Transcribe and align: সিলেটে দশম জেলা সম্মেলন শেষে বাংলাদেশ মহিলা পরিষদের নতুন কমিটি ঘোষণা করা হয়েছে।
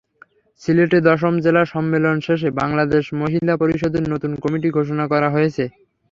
সিলেটে 0.61 0.97
দশম 1.07 1.33
জেলা 1.45 1.63
সম্মেলন 1.73 2.15
শেষে 2.25 2.49
বাংলাদেশ 2.61 3.03
মহিলা 3.21 3.53
পরিষদের 3.61 4.03
নতুন 4.13 4.31
কমিটি 4.43 4.69
ঘোষণা 4.77 5.05
করা 5.11 5.27
হয়েছে। 5.35 5.63